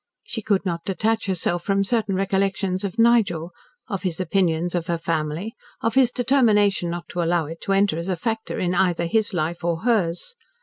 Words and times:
She 0.23 0.41
could 0.41 0.65
not 0.65 0.83
detach 0.83 1.27
herself 1.27 1.63
from 1.63 1.83
certain 1.83 2.15
recollections 2.15 2.83
of 2.83 2.97
Nigel 2.97 3.51
of 3.87 4.01
his 4.01 4.19
opinions 4.19 4.73
of 4.73 4.87
her 4.87 4.97
family 4.97 5.53
of 5.81 5.93
his 5.93 6.09
determination 6.09 6.89
not 6.89 7.07
to 7.09 7.21
allow 7.21 7.45
it 7.45 7.61
to 7.61 7.71
enter 7.73 7.99
as 7.99 8.07
a 8.07 8.15
factor 8.15 8.57
in 8.57 8.73
either 8.73 9.05
his 9.05 9.31
life 9.31 9.63
or 9.63 9.81
hers. 9.81 10.35